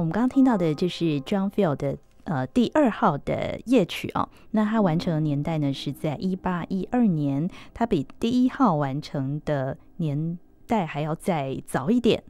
[0.01, 12.23] 我们刚刚听到的就是 John Field 的呃第二号的夜曲哦，那它完成的年代呢是在一八一二年，它比第一号完成的年代还要再早一点。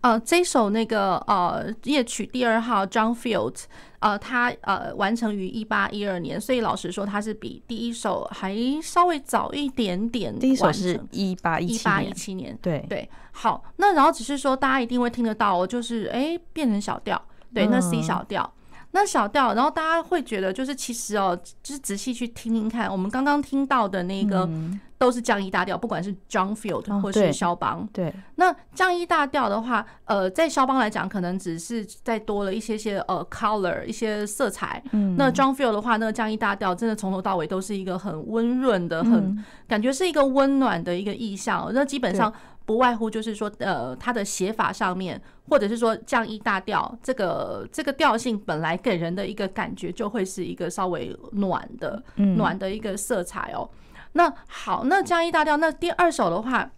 [0.00, 3.56] 呃，这首那个呃夜曲第二号 John Field，
[3.98, 10.38] 呃，他呃完成于一八一二年，所以老实说，它是比第一首还稍微早一点点。
[10.38, 13.08] 第一首是一八一八一七年，对对。
[13.32, 17.20] 好，那然后只是说，大家一定会听得到哦，就是哎变成小调，
[17.52, 18.52] 对，那 C 小调。
[18.90, 24.48] 嗯那小调，然后大家会觉得，就是其实哦，就是仔细去听听看，我们刚刚听到的那个
[24.96, 27.86] 都是降一大调，不管是 John Field 或是肖邦。
[27.92, 34.82] 对，那降一大调的话，呃，在肖邦来讲，可能只是再多了一些些呃 color 一些色彩。
[34.92, 41.70] 嗯，那 John Field 的话，那个降一大调真的从头到尾都是一个很温润的，很感觉是一个温暖的一个意象。
[41.74, 42.32] 那基本上。
[42.68, 52.02] 不外乎就是说，呃，它的写法上面，或者是说降 E 大调，这个这个调性本来给人的一个感觉，就会是一个稍微暖的、
[52.36, 53.70] 暖的一个色彩哦。
[54.12, 56.70] 那好，那降 E 大调，那第二首的话，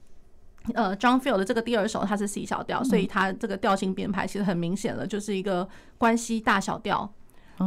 [0.74, 5.68] 呃，John Field 的这个第二首它是 C 小调，所以它这个调性编排其实很明显了，就是一个
[5.98, 7.12] 关系大小调。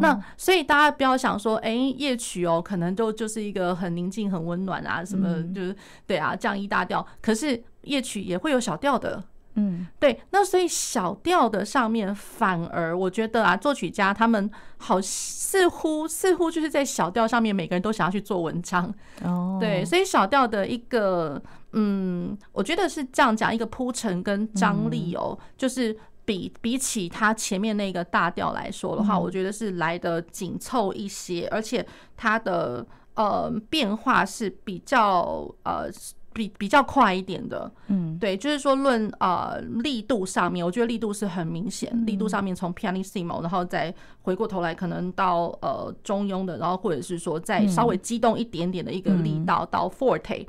[0.02, 5.76] 那所以大家不要想说，哎，夜曲哦，可能就就是一个很宁静、很温暖啊，什么就是
[6.08, 7.06] 对啊，降一大调。
[7.22, 9.24] 可是夜曲也会有小调的，
[9.56, 10.20] 嗯，对。
[10.32, 18.92] 那所以小调的上面，反而我觉得啊，作曲家他们好似乎似乎就是在小调上面，每个人都想要去做文章
[19.24, 19.58] 哦。
[19.60, 21.40] 对，所以小调的一个，
[21.74, 25.96] 嗯，我觉得是这样讲，一个铺陈跟张力哦，就是。
[26.26, 35.90] 比比起它前面那个大调来说的话，我觉得是来得紧凑一些，而且它的呃变化是比较呃
[36.32, 37.72] 比比较快一点的。
[37.88, 50.48] 嗯，对，就是说论呃力度上面，我觉得力度是很明显，力度上面从 pianissimo，然后再回过头来可能到呃中庸的，然后或者是说再稍微激动一点点的一个力道到 forte。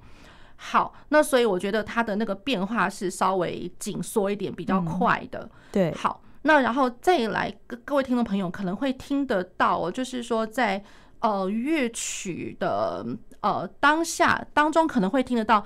[0.67, 5.47] 好，那所以我觉得它的那个变化是稍微紧缩一点，比较快的。
[5.71, 10.83] 对，好，那然后再来各各位听众朋友可能会听得到，就是说在
[11.21, 13.05] 呃乐曲的
[13.43, 15.63] 呃当下当中可能会听得到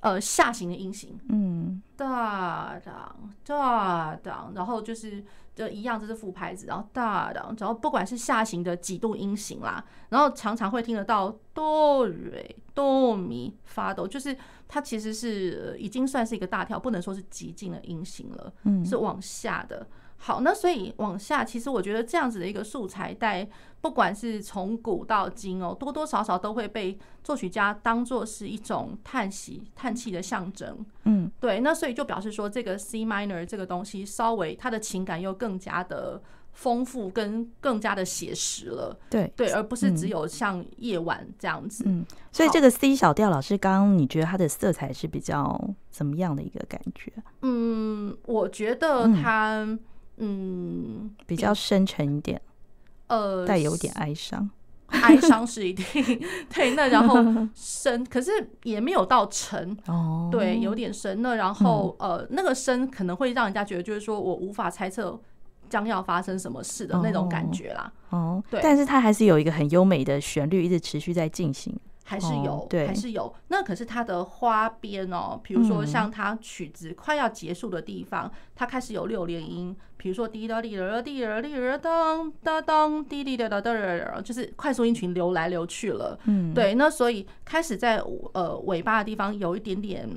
[0.00, 5.22] 呃下行的音型，嗯，哒当哒当，然后就是。
[5.58, 14.36] 就一样，这是副拍子，然后大的，然后不管是下行的几度音型啦，然后常常会听得到哆瑞哆咪发哆，就是
[14.68, 19.84] 它其实是已经算是一个大跳，不能说是极尽的音型了，嗯，是往下的。
[20.20, 23.48] 好，那所以往下，其实我觉得这样子的一个素材带，
[23.80, 30.84] 不管是从古到今哦，多多少少都会被作曲家当做是一种叹息、叹气的象征。
[31.04, 31.60] 嗯，对。
[31.60, 36.20] 那所以就表示说，这个 C minor 这个东西，稍微它的情感又更加的
[36.52, 38.98] 丰富，跟更加的写实了。
[39.08, 41.84] 对对，而不是只有像夜晚这样子。
[41.86, 45.58] 嗯，所以这个 C 小调，老师刚刚你觉得它的色彩是比较
[45.90, 47.12] 怎么样的一个感觉？
[47.42, 49.64] 嗯，我觉得它。
[49.64, 49.78] 嗯，
[51.26, 52.40] 比较深沉一点，
[53.06, 54.48] 呃，带有点哀伤，
[54.88, 55.84] 哀伤是一定
[56.52, 56.74] 对。
[56.74, 57.16] 那然后
[57.54, 58.30] 深，可是
[58.64, 61.22] 也没有到沉哦，对，有点深。
[61.22, 65.18] 那然后呃，那个深可能会让人家觉得，就是说我无法猜测
[65.68, 67.92] 将要发生什么事的那种感觉啦。
[68.10, 71.78] 哦，对，但是它还是有一个很优美的旋律，一直持续在进行。
[72.08, 73.30] 还是有，对，还是有。
[73.48, 86.18] 那可是它的花边哦，比如说像它曲子快要结束的地方，它开始有六连音，比如说滴答滴答滴答滴答当当当滴滴答答答，就是快速音群流来流去了。
[86.24, 86.74] 嗯，对。
[86.76, 87.98] 那所以开始在
[88.32, 90.08] 呃尾巴的地方有一点点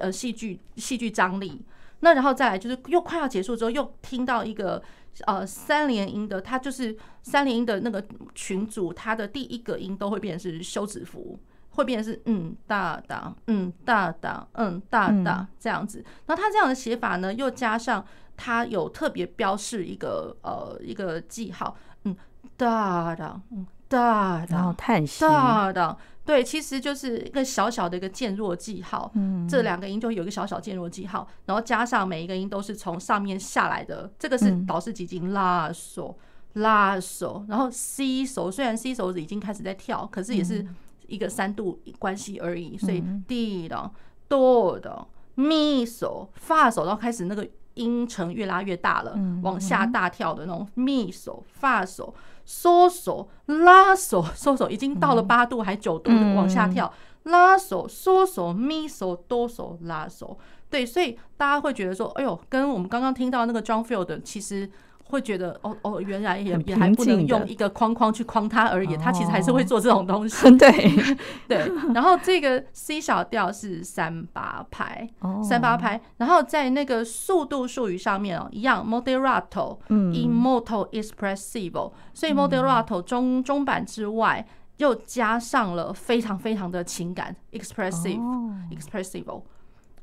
[0.00, 1.60] 呃戏剧戏剧张力。
[2.00, 4.82] 那然后再来就是又快要结束之后，又听到一个。
[5.24, 8.04] 呃，三连音的，它就是三连音的那个
[8.34, 11.38] 群组，它的第一个音都会变成是休止符，
[11.70, 16.04] 会变成是嗯大大嗯大大嗯大大这样子。
[16.26, 18.04] 那它这样的写法呢，又加上
[18.36, 22.14] 它有特别标示一个呃一个记号，嗯
[22.56, 25.96] 大大嗯哒哒，然后叹息哒哒。
[26.26, 36.18] 对，其实就是一个小小的一个渐弱记号，嗯，这两个音就有一个小小渐弱记号，然后加上每一个音都是从上面下来的，这个是导师级进拉手
[36.54, 40.66] 拉手，然后 C 手虽然 C 手已经开始在跳，可是也是
[41.06, 43.88] 一个三度关系而已，所以 D 的
[44.28, 45.06] Do 的
[45.36, 52.12] Mi 手发手，然后开始那个音程越拉越大了，往下大跳的那种 Mi 手发手。
[52.46, 56.92] 嗦手拉手缩手已经到了八度还九度往下跳，
[57.24, 60.38] 拉手缩手咪手哆手拉手
[60.70, 64.70] 对，所以大家会觉得说，哎呦，跟我们刚刚听到那个 John Field 其实。
[65.08, 70.50] 会觉得哦哦，原来也也还不能用一个框框去框它而已，它其实还是会做这种东西。
[70.58, 71.16] 对。
[71.48, 75.08] 对，然后这个 C 小调是三八拍，
[75.42, 84.44] 三八拍，然后在那个速度术语上面哦，一样 moderato，嗯，molto espressivo，所以 moderato 中中版之外
[84.78, 89.42] 又加上了非常非常的情感，expressive，expressivo，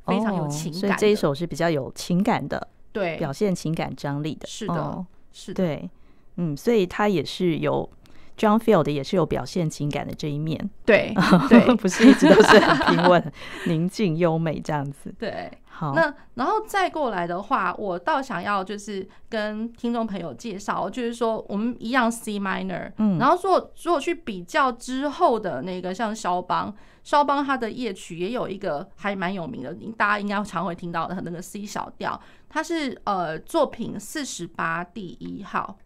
[0.06, 2.68] 非常有情感，所以这一首是比较有情感的。
[2.94, 5.90] 对，表现情感张力的，是的，哦、是的，对，
[6.38, 7.90] 嗯，所以他也是有
[8.38, 11.14] John Field 也是有表现情感的这一面，对，
[11.50, 13.34] 对，不是一直都是很平稳、
[13.68, 26.74] 宁静、优美这样子，对，好，那然后再过来的话，我倒想要就是跟听众朋友介绍，就是说我们一样 C minor，嗯，然后说如果去比较之后的那个像肖邦。
[27.04, 35.78] 肖邦他的夜曲也有一个还蛮有名的，大家应该常会听到的那个 C 小调，它是呃作品四十八第一号。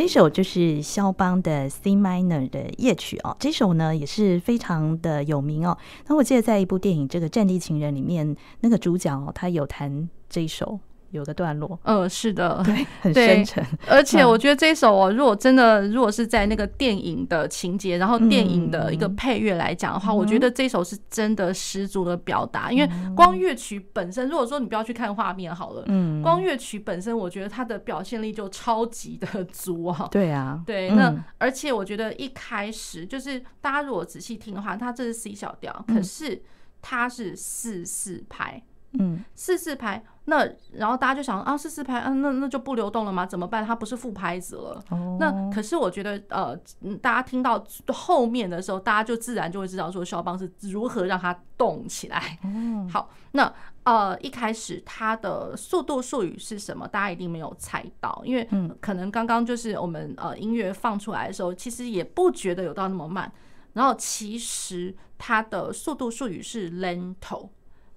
[0.00, 3.36] 这首就是肖邦的 C minor 的夜曲哦。
[3.38, 5.76] 这首呢也是非常的有名哦。
[6.06, 10.80] 那我记得在一部电影《这个战地情人》里面，那个主角哦，他有弹这一首。
[11.10, 13.64] 有个段落，嗯，是的， 对，很深沉。
[13.88, 22.70] 而且我觉得这首哦，如果真的，如果是在那个电影的情节，然后电影的一个配乐来讲的话，我觉得这首是真的十足的表达。
[22.70, 30.08] 因为光乐曲本身，如果说你不要去看画面好了，嗯，光乐曲本身，我觉得它的表现力就超级的足啊。
[30.10, 30.90] 对啊，对。
[30.90, 36.40] 那而且我觉得一开始就是大家如果仔细听的话，它这是 C 小调，可是
[36.80, 38.62] 它是四四拍。
[38.98, 43.24] 嗯，四四拍，那然后大家就想啊，四四拍，嗯、啊，那那就不流动了吗？
[43.24, 43.64] 怎么办？
[43.64, 44.82] 它不是副拍子了。
[44.90, 46.56] 哦、那可是我觉得，呃，
[47.00, 52.36] 大家听到后面的时候，大家就自然就会知道说，肖邦是如何让它动起来。
[52.42, 53.52] 嗯、好，那
[53.84, 56.88] 呃，一开始它的速度术语是什么？
[56.88, 58.48] 大家一定没有猜到，因为
[58.80, 63.30] 可能刚刚就是我们呃音乐放出来的时候，其实也不觉得有到那么慢。
[63.74, 67.50] 然后其实它的速度术语是 lento。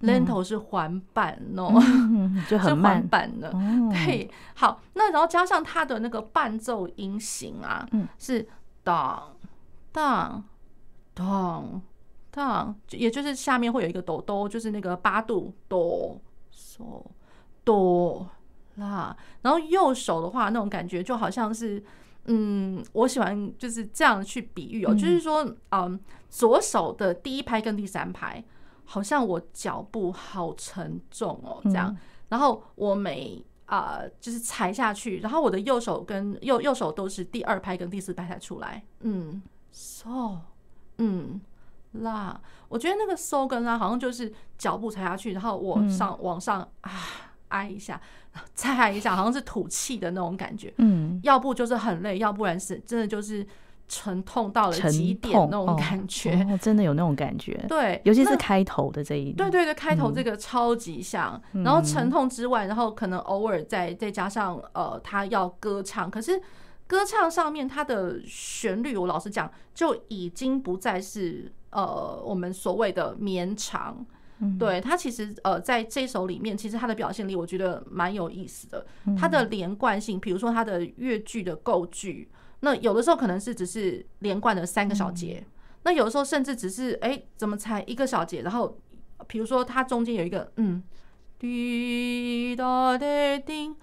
[0.04, 1.72] Lento 是缓板哦，
[2.48, 3.50] 就很慢缓板的。
[3.90, 7.88] 对，好，那然后加上它的那个伴奏音型啊，
[8.18, 8.46] 是
[8.82, 9.34] 当
[9.90, 10.44] 当
[11.14, 11.82] 当
[12.30, 16.20] 当，也就是下面会有一个哆哆，就是那个八度哆
[16.52, 17.02] 嗦
[17.64, 18.28] 哆
[18.76, 19.16] 啦。
[19.42, 21.82] 然后右手的话，那种感觉就好像是，
[22.26, 25.98] 嗯，我喜欢就是这样去比喻哦，就是说，嗯，
[26.28, 28.44] 左手的第一拍跟第三拍。
[28.84, 31.96] 好像我脚步好沉重哦，这样，
[32.28, 40.38] 然后我每啊、呃、就是踩下去，然后我的右手跟右右手都是第二拍跟第四拍才出来，嗯，so，
[40.98, 41.40] 嗯，
[41.92, 46.90] 拉，我觉得那个 so 跟拉好像就是脚步踩下去，然后我上往上啊
[47.48, 48.00] 挨一下，
[48.54, 53.46] 再挨一下，好像是吐气的那种感觉，嗯，要不就是很累，要不然是真的就是。
[53.96, 57.64] 沉痛到了极点那种感觉，哦哦，真的有那种感觉。
[57.68, 61.40] 对，尤其是开头的这一，对对对，开头这个超级像。
[61.52, 66.42] 嗯、然后沉痛之外，然后可能偶尔再再加上呃，他要歌唱，可是
[66.88, 74.04] 歌唱上面它的旋律，我老实讲，就已经不再是呃我们所谓的绵长。
[74.40, 78.84] 嗯、对，他其实呃在这首里面，其实他的表现力我觉得蛮有意思的。
[79.16, 82.28] 他的连贯性，比如说他的乐句的构句。
[82.64, 85.52] 那有的时候可能是只是连贯的三个小节，嗯、
[85.82, 88.40] 那有的时候甚至只是哎、欸，怎么才一个小节？
[88.40, 88.78] 然后
[89.26, 90.82] 比如说它中间有一个嗯，
[91.38, 93.04] 滴答滴
[93.44, 93.76] 叮，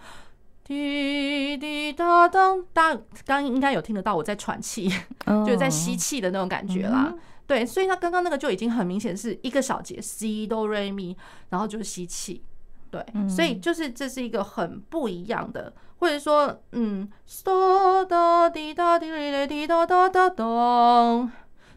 [0.64, 4.92] 滴滴答当，大家刚应该有听得到我在喘气，
[5.28, 7.10] 哦、就是在吸气的那种感觉啦。
[7.12, 11.16] 嗯、对，所以它刚刚那个就已经很明显是一个小节，C 哆来咪，
[11.50, 12.44] 然后就是吸气。
[12.90, 17.08] 对，所以就是这是一个很不一样的，或者说，嗯，
[17.44, 21.32] 哒哒滴答滴哩哩滴答哒哒咚。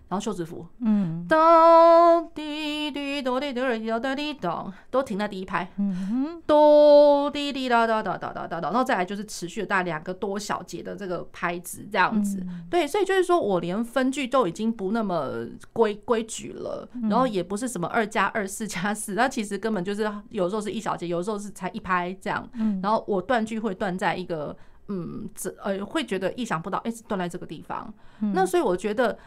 [0.06, 22.48] 然后休止符，嗯，咚滴滴哆滴哆滴哆哆滴咚，都停在第一拍，嗯哼，哆滴滴哒哒哒哒哒哒，然后再来就是持续了大概两个多小节的这个拍子，这样子，对，所以就是说我连分句都已经不那么规规矩了，然后也不是什么二加二四加四，那其实根本就是有时候是一小节，有时候是才一拍这样，
[22.82, 24.54] 然后我断句会断在一个，
[24.88, 27.92] 嗯，这呃会觉得意想不到，哎，断在这个地方，
[28.34, 29.18] 那所以我觉得。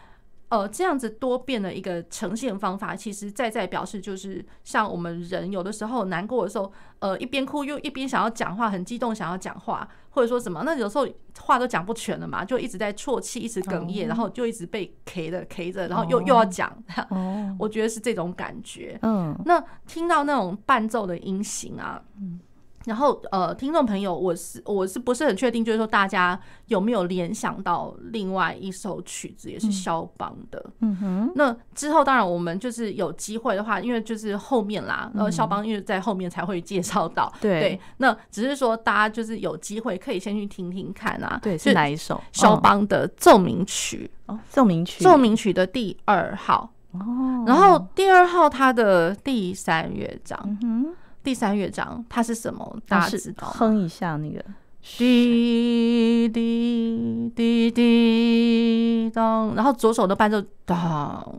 [0.49, 11.05] 呃，这样子多变的一个呈现方法，其实在在表示就是，像我们人有的时候难过的时候，呃，一边哭又一边想要讲话，很激动想要讲话，或者说什么，那有时候
[11.41, 16.71] 话都讲不全了嘛，就一直在啜泣，一直哽咽，然后就一直被 K 的 K 着，然后又又要讲，
[17.59, 18.97] 我觉得是这种感觉。
[19.01, 22.39] 嗯，那听到那种伴奏的音型啊，嗯。
[22.87, 30.65] 然后呃，听众朋友，我是我是不是很确定，就是说大家有没有联想到另外一首曲子也是肖邦的？
[30.79, 31.31] 嗯哼。
[31.35, 37.29] 那之后当然我们就是有机会的话，因为就是后面啦，呃，肖邦因为在后面才会介绍到。
[37.41, 37.79] 对，对。
[37.97, 41.37] 那只是说大家就是有机会可以先去听听看啊。
[41.43, 42.21] 对，是哪一首？
[42.31, 44.09] 肖邦的奏鸣曲。
[44.27, 45.03] 哦，奏鸣曲。
[45.03, 46.71] 奏鸣曲的第二号。
[46.93, 47.43] 哦。
[47.45, 50.39] 然后第二号它的第三乐章。
[50.61, 50.95] 嗯哼。
[51.27, 52.79] 第三乐章它是什么？
[52.87, 53.49] 大家知道？
[53.49, 54.41] 哼一下那个
[54.97, 61.35] 滴滴滴滴当，然后左手的伴奏当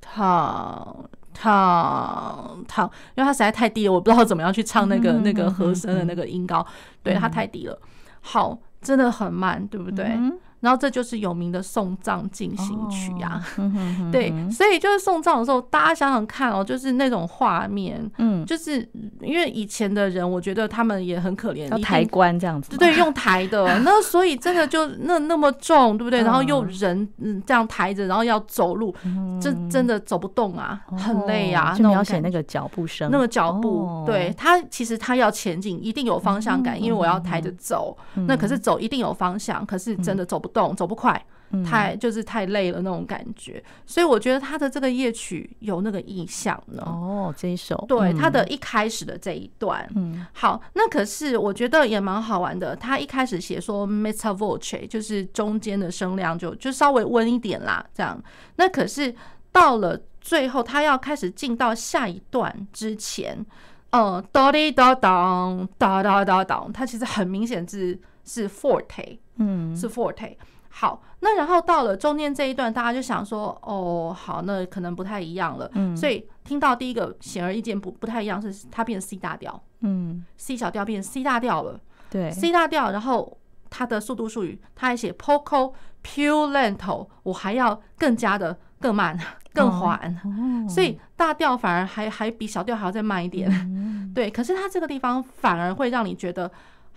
[0.00, 1.08] 当
[1.40, 6.66] 当当，因为它实在太低了，我不知道怎么样去唱那个那个和声的那个音高，
[7.04, 7.78] 对，它太低了。
[8.20, 10.18] 好，真的很慢，对不对？
[10.60, 13.46] 然后这就是有名的送葬进行曲呀、啊。
[13.58, 13.72] 哦，
[14.12, 18.86] 对，所以就是送葬的时候，大家想想看哦，就是那种画面，嗯，就是
[19.20, 26.22] 因为以前的人，我觉得他们也很可怜，要抬棺这样子，对，用抬的， 那所以真的就那那么重，对不对？
[26.22, 28.94] 然后又人嗯这样抬着，然后要走路，
[29.40, 31.74] 这真的走不动啊，很累啊。
[31.76, 37.96] 就描写那个脚步声，那个脚步，对他其实他要前进，一定有方向感，因为我要抬着走，
[38.26, 41.24] 那可是走一定有方向，可是真的走不动，走不快。
[41.64, 46.82] 太就是太累了那种感觉，所以我觉得他的这个夜曲有那个意象呢。
[46.84, 52.76] 哦，这一首，对，他的一开始的这一段，嗯，好，那可是我觉得也蛮好玩的。
[52.76, 58.22] 他一开始写说 mezza voce，就是中间的声量就就稍微温一点啦，这样。
[58.56, 59.14] 那可是
[59.50, 63.42] 到了最后，他要开始进到下一段之前，
[63.88, 70.36] 呃，哒滴哒当，哒哒哒当，它其实很明显是是 forte，嗯，是 forte。
[70.70, 75.68] 好，那然后到了中间这一段，大家就想说，哦，好，那可能不太一样了。
[75.74, 81.80] 嗯，所以听到第一个显而易见不不太一样，是它变 C 大调，嗯，C 小调变 C 大调了，
[82.10, 83.38] 对，C 大调，然后
[83.70, 85.72] 它的速度术语，它还写 poco
[86.04, 89.18] più lento，我还要更加的更慢、
[89.54, 94.30] 更缓，哦，所以大调反而还还比小调还要再慢一点，嗯， 对。
[94.30, 96.48] 可是它这个地方反而会让你觉得。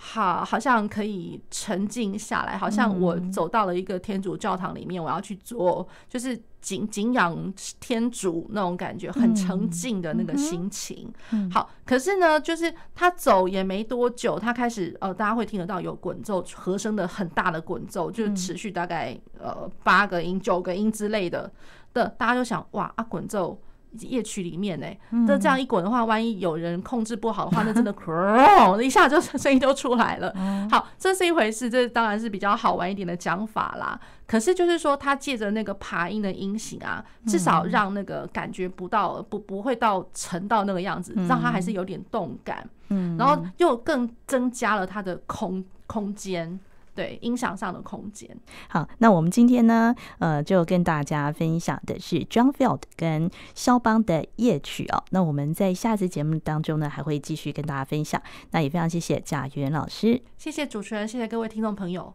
[0.03, 11.13] 好，好像可以沉静下来，好像我走到了一个天主教堂里面，我要去做，就是敬敬仰天主那种感觉，很沉静的那个心情。
[11.51, 21.51] 好，可是呢，就是他走也没多久，他开始呃，大家会听得到有滚奏和声的很大的滚奏，就是持续大概呃八个音、九个音之类的
[21.93, 23.55] 的，大家就想哇啊滚奏。
[23.99, 24.87] 夜曲里面呢，
[25.27, 27.93] 那这样一滚的话，万一有人控制不好的话，那真的
[28.81, 30.33] 一下就 声音就出来了。
[30.69, 33.99] 好，这是一回事，这当然是比较好玩一点的讲法啦。
[34.25, 42.65] 可是就是说，他借着那个爬音的音型啊，至少让那个感觉不到不不会到沉到那个样子，让他还是有点动感。
[42.87, 46.59] 嗯，然后又更增加了他的空空间。
[46.93, 48.29] 对，音响上的空间。
[48.69, 55.03] 好，那我们今天呢，呃，就跟大家分享的是 John Field 跟肖邦的夜曲哦。
[55.11, 58.21] 那我们在下次节目当中呢，还会继续跟大家分享。
[58.51, 62.13] 那也非常谢谢贾元老师，谢谢主持人，谢谢各位听众朋友。